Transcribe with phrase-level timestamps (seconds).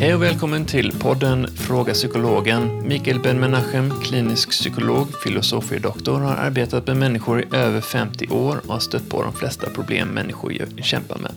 [0.00, 2.88] Hej och välkommen till podden Fråga Psykologen.
[2.88, 8.72] Mikael Ben-Menachem, klinisk psykolog, filosofie doktor, har arbetat med människor i över 50 år och
[8.72, 10.52] har stött på de flesta problem människor
[10.82, 11.32] kämpar med.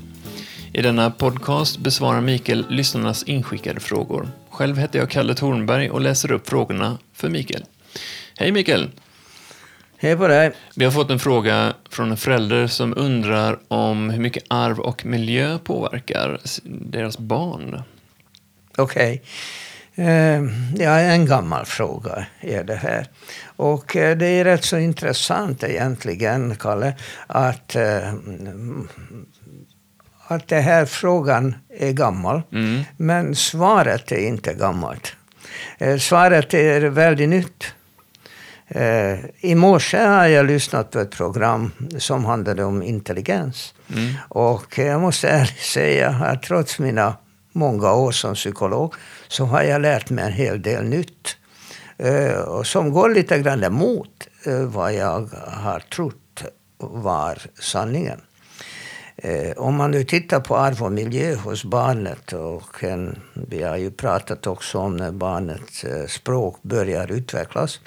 [0.73, 4.29] I denna podcast besvarar Mikael lyssnarnas inskickade frågor.
[4.49, 7.63] Själv heter jag Kalle Thornberg och läser upp frågorna för Mikael.
[8.37, 8.89] Hej Mikael!
[9.97, 10.51] Hej på dig!
[10.75, 15.05] Vi har fått en fråga från en förälder som undrar om hur mycket arv och
[15.05, 17.83] miljö påverkar deras barn.
[18.77, 19.21] Okej.
[19.21, 20.05] Okay.
[20.05, 20.41] Eh,
[20.75, 23.07] ja, en gammal fråga är det här.
[23.45, 26.93] Och eh, det är rätt så intressant egentligen, Kalle,
[27.27, 28.13] att, eh,
[30.27, 32.41] att den här frågan är gammal.
[32.51, 32.83] Mm.
[32.97, 35.15] Men svaret är inte gammalt.
[35.99, 37.73] Svaret är väldigt nytt.
[38.67, 43.73] Eh, I morse har jag lyssnat på ett program som handlade om intelligens.
[43.95, 44.13] Mm.
[44.29, 47.15] Och jag måste ärligt säga att trots mina
[47.53, 48.93] många år som psykolog
[49.27, 51.37] så har jag lärt mig en hel del nytt.
[51.97, 56.43] Eh, som går lite grann emot eh, vad jag har trott
[56.77, 58.21] var sanningen.
[59.15, 63.77] Eh, om man nu tittar på arv och miljö hos barnet och en, vi har
[63.77, 67.79] ju pratat också om när barnets eh, språk börjar utvecklas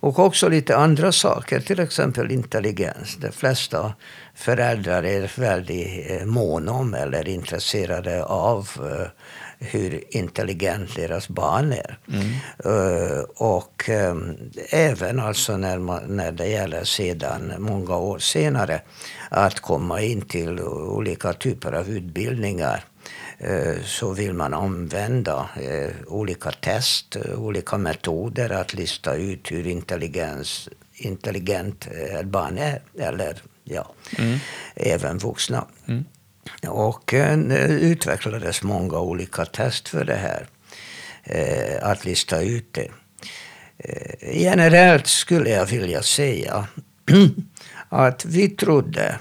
[0.00, 3.16] och också lite andra saker, till exempel intelligens.
[3.16, 3.94] De flesta
[4.34, 9.08] föräldrar är väldigt eh, måna om eller intresserade av eh,
[9.58, 11.98] hur intelligent deras barn är.
[12.08, 12.26] Mm.
[12.66, 18.80] Uh, och um, även alltså när, man, när det gäller sedan många år senare
[19.28, 22.84] att komma in till olika typer av utbildningar
[23.40, 30.68] Eh, så vill man använda eh, olika test, olika metoder att lista ut hur intelligens,
[30.92, 32.80] intelligent ett barn är.
[32.98, 34.38] Eller ja, mm.
[34.74, 35.66] även vuxna.
[35.86, 36.04] Mm.
[36.68, 40.46] Och det utvecklades många olika test för det här.
[41.82, 42.88] Att lista ut det.
[44.32, 46.68] Generellt skulle jag vilja säga
[47.88, 49.18] att vi trodde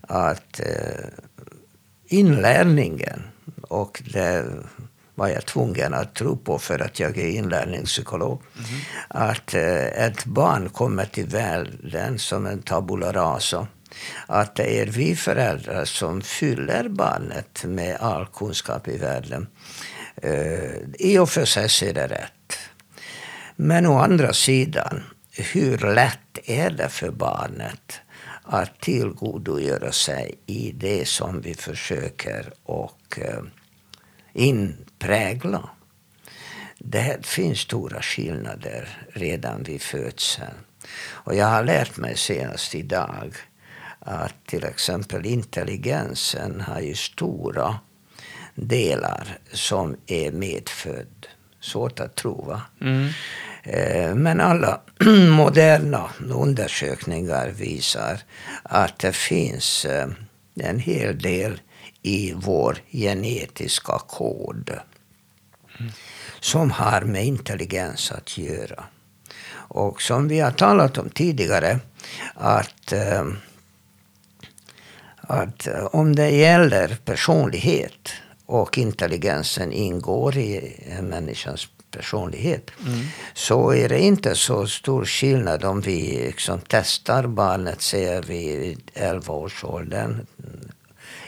[0.00, 0.60] att
[2.08, 3.22] inlärningen
[3.68, 4.44] och det
[5.16, 8.42] var jag tvungen att tro på för att jag är inlärningspsykolog.
[8.56, 8.80] Mm.
[9.08, 13.66] Att eh, ett barn kommer till världen som en tabula rasa.
[14.26, 19.46] Att det är vi föräldrar som fyller barnet med all kunskap i världen.
[20.16, 22.58] Eh, I och för sig är det rätt.
[23.56, 25.02] Men å andra sidan,
[25.32, 28.00] hur lätt är det för barnet
[28.42, 33.42] att tillgodogöra sig i det som vi försöker och eh,
[34.32, 35.70] inprägla.
[36.78, 40.54] Det finns stora skillnader redan vid födseln.
[41.08, 43.34] Och jag har lärt mig senast idag
[44.06, 47.78] att till exempel intelligensen har ju stora
[48.54, 51.26] delar som är medfödd.
[51.60, 52.62] Svårt att tro va?
[52.80, 53.08] Mm.
[53.62, 54.80] Eh, men alla
[55.30, 58.20] moderna undersökningar visar
[58.62, 60.08] att det finns eh,
[60.60, 61.60] en hel del
[62.02, 64.70] i vår genetiska kod
[65.78, 65.92] mm.
[66.40, 68.84] som har med intelligens att göra.
[69.68, 71.78] Och som vi har talat om tidigare,
[72.34, 73.24] att, eh,
[75.26, 78.12] att om det gäller personlighet
[78.46, 82.70] och intelligensen ingår i en människans personlighet.
[82.86, 83.00] Mm.
[83.34, 88.90] Så är det inte så stor skillnad om vi liksom testar barnet, säger vi vid
[88.94, 90.26] 11-årsåldern.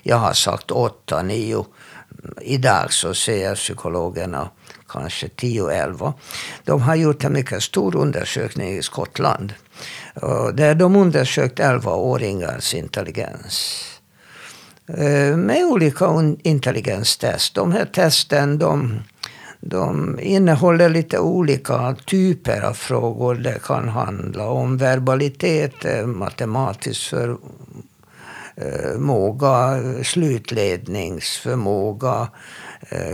[0.02, 1.66] Jag har sagt 8, 9.
[2.40, 4.50] Idag så säger psykologerna
[4.88, 6.12] kanske 10-11.
[6.64, 9.54] De har gjort en mycket stor undersökning i Skottland.
[10.54, 13.84] Där de undersökt 11-åringars intelligens
[14.88, 16.06] eh, med olika
[16.42, 17.54] intelligenstest.
[17.54, 19.02] De här testen de
[19.60, 23.34] de innehåller lite olika typer av frågor.
[23.34, 27.34] Det kan handla om verbalitet, eh, matematisk eh,
[28.58, 32.28] förmåga, slutledningsförmåga,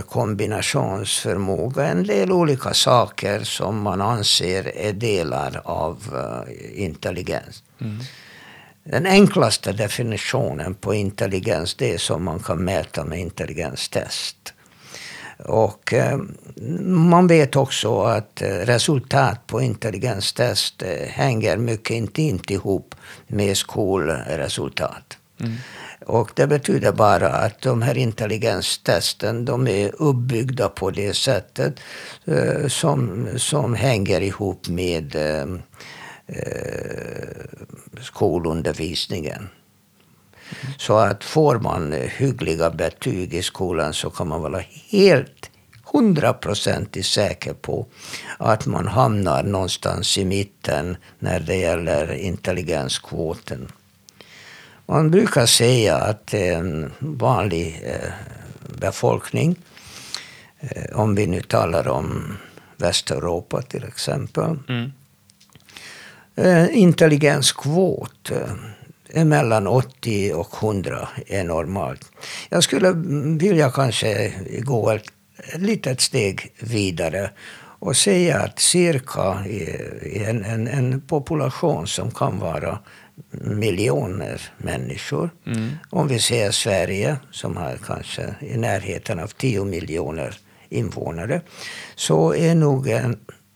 [0.09, 1.85] kombinationsförmåga.
[1.85, 7.63] En del olika saker som man anser är delar av eh, intelligens.
[7.81, 7.99] Mm.
[8.83, 14.53] Den enklaste definitionen på intelligens det är som man kan mäta med intelligenstest.
[15.37, 16.19] Och eh,
[16.85, 22.95] man vet också att eh, resultat på intelligenstest eh, hänger mycket intimt ihop
[23.27, 25.17] med skolresultat.
[25.39, 25.55] Mm.
[26.05, 31.79] Och det betyder bara att de här intelligenstesten de är uppbyggda på det sättet
[32.25, 35.47] eh, som, som hänger ihop med eh,
[36.27, 37.25] eh
[38.01, 39.49] skolundervisningen.
[40.77, 45.49] Så att får man hyggliga betyg i skolan så kan man vara helt
[45.83, 47.87] hundraprocentigt säker på
[48.37, 53.71] att man hamnar någonstans i mitten när det gäller intelligenskvoten.
[54.85, 58.11] Man brukar säga att en vanlig eh,
[58.79, 59.55] befolkning,
[60.59, 62.37] eh, om vi nu talar om
[62.77, 64.91] Västeuropa till exempel, mm.
[66.37, 68.31] Eh, intelligenskvot
[69.13, 72.11] mellan 80 och 100 är normalt.
[72.49, 72.91] Jag skulle
[73.39, 75.03] vilja kanske gå ett,
[75.53, 77.29] ett litet steg vidare
[77.79, 82.79] och säga att cirka i en, en, en population som kan vara
[83.31, 85.29] miljoner människor.
[85.45, 85.71] Mm.
[85.89, 90.37] Om vi ser Sverige, som har kanske i närheten av 10 miljoner
[90.69, 91.41] invånare,
[91.95, 92.87] så är nog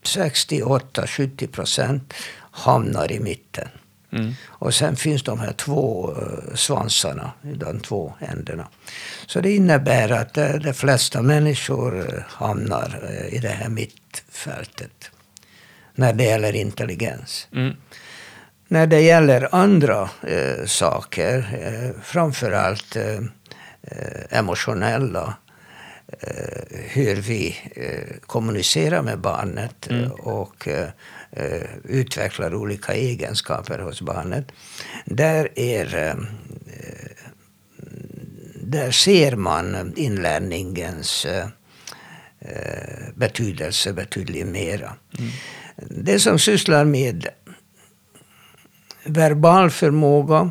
[0.02, 2.14] 68-70 procent
[2.50, 3.68] hamnar i mitten.
[4.12, 4.34] Mm.
[4.46, 8.68] Och sen finns de här två uh, svansarna, de två ändarna.
[9.26, 15.10] Så det innebär att uh, de flesta människor uh, hamnar i det här mittfältet.
[15.94, 17.48] När det gäller intelligens.
[17.52, 17.76] Mm.
[18.72, 23.18] När det gäller andra eh, saker, eh, framförallt eh,
[23.82, 25.34] eh, emotionella,
[26.20, 30.10] eh, hur vi eh, kommunicerar med barnet mm.
[30.10, 30.68] och
[31.84, 34.52] utvecklar olika egenskaper hos barnet.
[35.04, 36.16] Där, är,
[38.54, 41.26] där ser man inlärningens
[43.14, 44.92] betydelse betydligt mera.
[45.18, 45.30] Mm.
[45.88, 47.28] Det som sysslar med
[49.04, 50.50] verbal förmåga.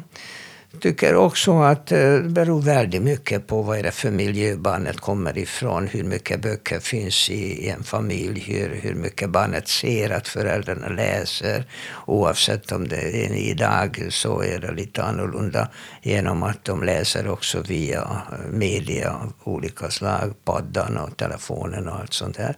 [0.80, 5.00] Tycker också att eh, det beror väldigt mycket på vad är det för miljö barnet
[5.00, 5.88] kommer ifrån.
[5.88, 8.40] Hur mycket böcker finns i en familj.
[8.48, 11.66] Hur, hur mycket barnet ser att föräldrarna läser.
[12.06, 15.70] Oavsett om det är idag så är det lite annorlunda.
[16.02, 20.34] Genom att de läser också via eh, media av olika slag.
[20.44, 22.56] Paddan och telefonen och allt sånt där.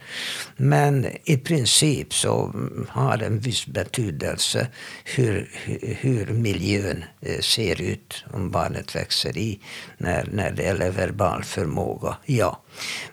[0.57, 2.53] Men i princip så
[2.89, 4.67] har det en viss betydelse
[5.03, 5.49] hur,
[5.81, 9.59] hur miljön eh, ser ut om barnet växer i
[9.97, 12.17] när, när det gäller verbal förmåga.
[12.25, 12.61] Ja.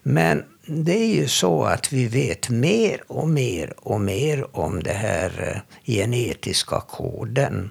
[0.03, 4.97] Men det är ju så att vi vet mer och mer och mer om den
[4.97, 7.71] här eh, genetiska koden.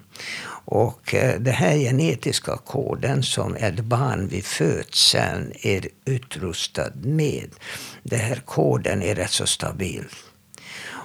[0.64, 7.50] Och eh, den här genetiska koden som ett barn vid födseln är utrustad med,
[8.02, 10.04] den här koden är rätt så stabil.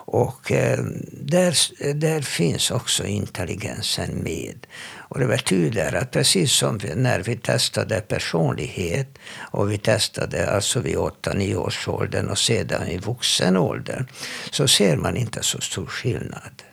[0.06, 0.80] Och eh,
[1.12, 4.68] där, där finns också intelligensen med.
[5.14, 9.18] Och det betyder att precis som vi, när vi testade personlighet
[9.52, 14.06] och vi testade alltså vid 8-9 års åldern och sedan i vuxen ålder
[14.52, 16.64] så ser man inte så stor skillnad.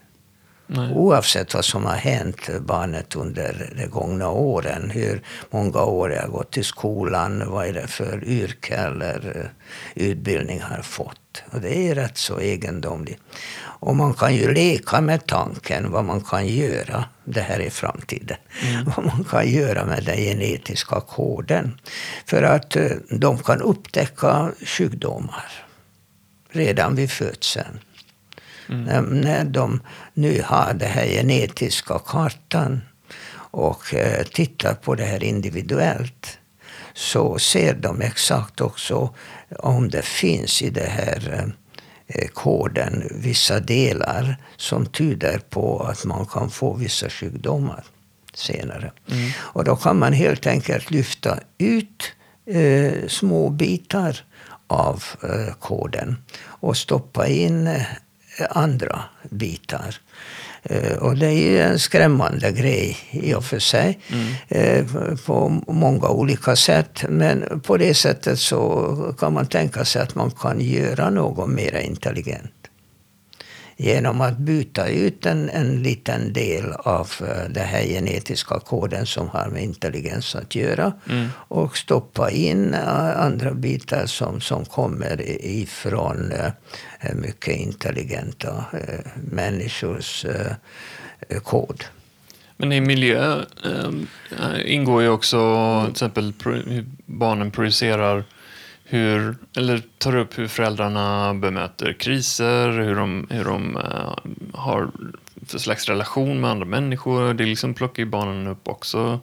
[0.67, 0.93] Nej.
[0.93, 4.89] Oavsett vad som har hänt barnet under de gångna åren.
[4.89, 9.51] Hur många år jag gått i skolan, vad är det för yrke eller
[9.95, 11.43] eh, utbildning har fått.
[11.51, 13.19] Och det är rätt så egendomligt.
[13.81, 18.37] Och man kan ju leka med tanken vad man kan göra, det här är framtiden,
[18.61, 18.85] mm.
[18.85, 21.79] vad man kan göra med den genetiska koden.
[22.25, 25.51] För att eh, de kan upptäcka sjukdomar
[26.49, 27.79] redan vid födseln.
[28.69, 29.05] Mm.
[29.21, 29.81] När de
[30.13, 32.81] nu har den här genetiska kartan
[33.51, 36.37] och eh, tittar på det här individuellt
[36.93, 39.15] så ser de exakt också
[39.59, 41.60] om det finns i det här eh,
[42.33, 47.83] koden vissa delar som tyder på att man kan få vissa sjukdomar
[48.33, 48.91] senare.
[49.11, 49.31] Mm.
[49.37, 52.03] Och då kan man helt enkelt lyfta ut
[52.45, 54.23] eh, små bitar
[54.67, 57.83] av eh, koden och stoppa in eh,
[58.49, 59.95] andra bitar.
[60.63, 63.99] Eh, och det är ju en skrämmande grej i och för sig.
[64.07, 64.33] Mm.
[64.47, 64.85] Eh,
[65.25, 67.03] på många olika sätt.
[67.09, 71.77] Men på det sättet så kan man tänka sig att man kan göra något mer
[71.77, 72.60] intelligent
[73.81, 79.29] genom att byta ut en, en liten del av uh, den här genetiska koden som
[79.29, 81.27] har med intelligens att göra mm.
[81.35, 88.65] och stoppa in uh, andra bitar som, som kommer ifrån uh, mycket intelligenta
[89.31, 90.25] människors
[91.43, 91.83] kod.
[92.57, 93.41] Men i miljö
[94.65, 98.23] ingår ju också till exempel hur barnen projicerar
[98.91, 104.15] hur, eller tar upp hur föräldrarna bemöter kriser, hur de, hur de uh,
[104.53, 104.91] har
[105.47, 107.33] för slags relation med andra människor?
[107.33, 109.19] Det liksom plockar ju barnen upp också.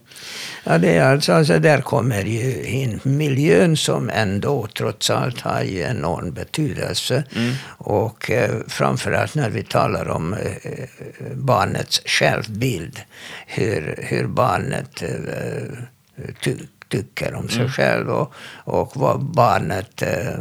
[0.65, 5.63] Ja, det är alltså, alltså, där kommer ju in miljön som ändå trots allt har
[5.63, 7.25] ju enorm betydelse.
[7.37, 7.55] Mm.
[7.79, 10.89] Och eh, framförallt när vi talar om eh,
[11.35, 13.01] barnets självbild.
[13.47, 16.55] Hur, hur barnet eh, ty,
[16.89, 17.73] tycker om sig mm.
[17.73, 18.33] själv och,
[18.65, 20.39] och vad barnet eh,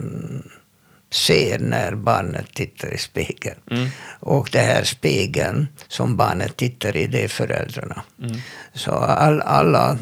[1.10, 3.60] ser när barnet tittar i spegeln.
[3.72, 3.90] Mm.
[4.20, 8.04] Och det här spegeln som barnet tittar i, det är föräldrarna.
[8.22, 8.38] Mm.
[8.74, 9.98] Så all, alla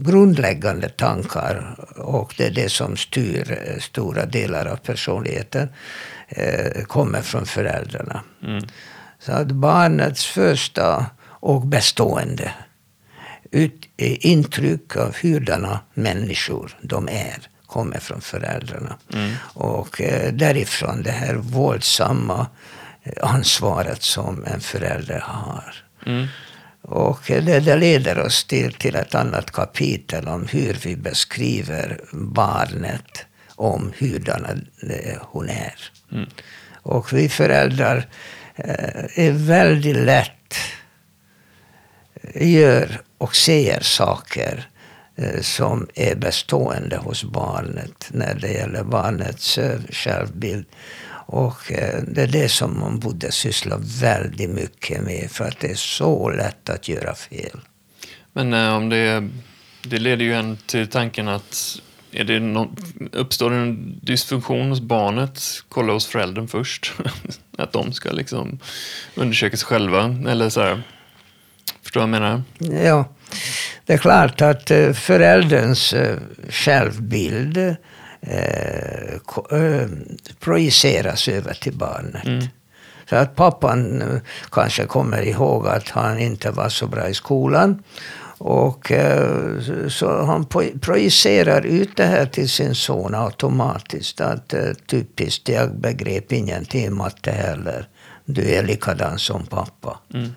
[0.00, 5.68] grundläggande tankar och det är det som styr eh, stora delar av personligheten
[6.28, 8.20] eh, kommer från föräldrarna.
[8.42, 8.64] Mm.
[9.18, 12.52] Så att barnets första och bestående
[13.56, 18.96] ut, eh, intryck av hurdana människor de är kommer från föräldrarna.
[19.12, 19.32] Mm.
[19.42, 22.46] Och eh, därifrån det här våldsamma
[23.02, 25.74] eh, ansvaret som en förälder har.
[26.06, 26.26] Mm.
[26.82, 32.00] Och eh, det, det, leder oss till, till ett annat kapitel om hur vi beskriver
[32.12, 34.48] barnet om hurdana
[35.20, 35.74] hon är.
[36.12, 36.28] Mm.
[36.82, 38.06] Och vi föräldrar
[38.54, 40.32] eh, är väldigt lätt
[42.34, 44.68] gör och ser saker
[45.16, 50.64] eh, som är bestående hos barnet när det gäller barnets eh, självbild.
[51.28, 55.70] Och eh, det är det som man borde syssla väldigt mycket med för att det
[55.70, 57.60] är så lätt att göra fel.
[58.32, 59.28] Men om det,
[59.82, 61.80] det leder ju en till tanken att
[62.10, 62.76] är det någon,
[63.12, 66.92] uppstår det en dysfunktion hos barnet, kolla hos föräldern först.
[67.58, 68.58] att de ska liksom
[69.14, 70.16] undersöka sig själva.
[70.28, 70.82] Eller så här,
[71.96, 72.84] förstår vad jag menar?
[72.84, 73.04] Ja.
[73.84, 77.76] Det är klart att eh, förälderns eh, självbild eh,
[80.40, 82.26] projiceras över till barnet.
[82.26, 82.44] Mm.
[83.10, 84.02] Så att pappan
[84.50, 87.82] kanske kommer ihåg att han inte var så bra i skolan.
[88.38, 88.92] Och
[89.88, 90.46] så han
[90.80, 94.20] projicerar ut det här till sin son automatiskt.
[94.20, 94.54] Att
[94.86, 97.88] typiskt, jag begrep ingenting i matte heller.
[98.24, 99.98] Du är likadan som pappa.
[100.14, 100.32] Mm.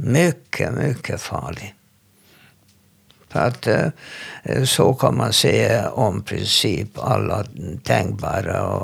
[0.00, 1.74] Mycket, mycket farligt.
[3.28, 7.44] För att eh, så kan man se om princip alla
[7.82, 8.80] tänkbara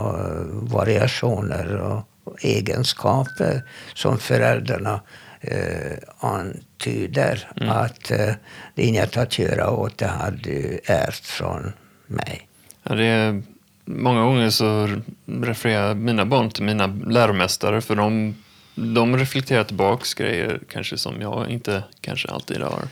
[0.53, 2.09] variationer och
[2.41, 3.63] egenskaper
[3.95, 5.01] som föräldrarna
[5.41, 7.71] eh, antyder mm.
[7.71, 8.35] att eh,
[8.75, 11.73] det är inget att göra åt, det har du ärvt från
[12.07, 12.49] mig.
[12.83, 13.43] Ja, det är,
[13.85, 14.89] många gånger så
[15.27, 18.35] refererar mina barn till mina läromästare för de,
[18.75, 22.89] de reflekterar tillbaks grejer kanske som jag inte kanske alltid har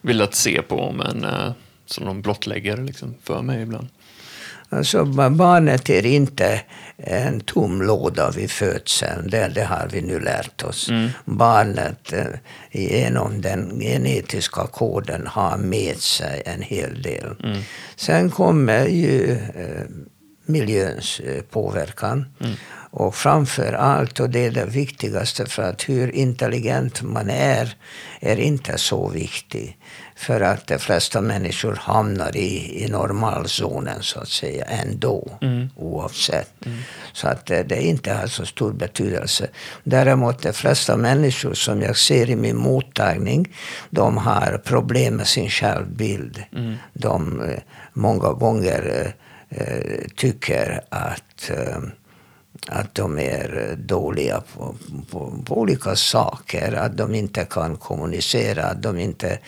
[0.00, 1.52] velat se på, men eh,
[1.86, 3.88] som de blottlägger liksom, för mig ibland.
[4.68, 6.60] Alltså, barnet är inte
[6.96, 10.88] en tom låda vid födseln, det, det har vi nu lärt oss.
[10.88, 11.10] Mm.
[11.24, 12.26] Barnet eh,
[12.70, 17.34] genom den genetiska koden har med sig en hel del.
[17.44, 17.62] Mm.
[17.96, 19.86] Sen kommer ju eh,
[20.46, 22.24] miljöns eh, påverkan.
[22.40, 22.56] Mm.
[22.94, 27.76] Och framför allt, och det är det viktigaste för att hur intelligent man är,
[28.20, 29.76] är inte så viktigt.
[30.16, 35.68] För att de flesta människor hamnar i, i normalzonen så att säga ändå, mm.
[35.76, 36.66] oavsett.
[36.66, 36.78] Mm.
[37.12, 39.48] Så att det, det inte har så stor betydelse.
[39.84, 43.56] Däremot de flesta människor som jag ser i min mottagning,
[43.90, 46.42] de har problem med sin självbild.
[46.52, 46.74] Mm.
[46.92, 47.58] De eh,
[47.92, 49.12] många gånger
[49.48, 51.78] eh, tycker att eh,
[52.68, 54.74] att de är dåliga på,
[55.10, 56.72] på, på, olika saker.
[56.72, 59.38] Att de inte kan kommunicera, att de inte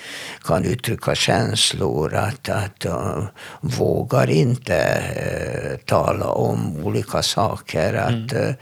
[0.45, 2.15] kan uttrycka känslor.
[2.15, 3.27] Att, att de
[3.61, 4.77] vågar inte
[5.17, 7.95] eh, tala om olika saker.
[7.95, 8.55] Att mm.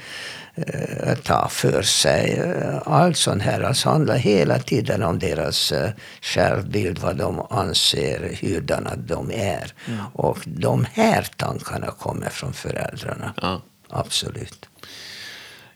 [0.54, 2.42] eh, ta för sig.
[2.84, 5.90] Allt sånt här alltså handlar hela tiden om deras eh,
[6.20, 9.72] självbild, vad de anser, hurdana de är.
[9.88, 10.00] Mm.
[10.12, 13.34] Och de här tankarna kommer från föräldrarna.
[13.42, 13.60] Ja
[13.92, 14.66] absolut.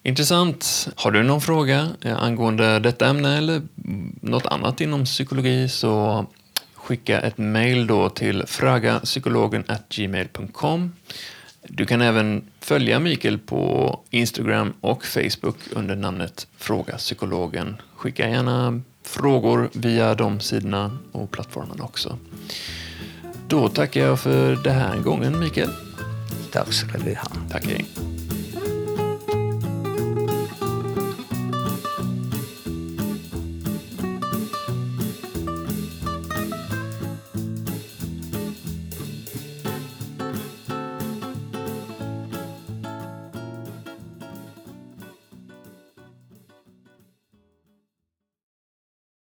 [0.03, 0.89] Intressant.
[0.97, 3.63] Har du någon fråga eh, angående detta ämne eller
[4.21, 6.27] något annat inom psykologi så
[6.75, 10.93] skicka ett mejl då till fragapsykologen.gmail.com.
[11.69, 17.77] Du kan även följa Mikael på Instagram och Facebook under namnet Fråga Psykologen.
[17.97, 22.19] Skicka gärna frågor via de sidorna och plattformarna också.
[23.49, 25.71] Då tackar jag för den här gången, Mikael.
[26.57, 27.29] Tack ska du ha.
[27.51, 28.16] Tack, hej.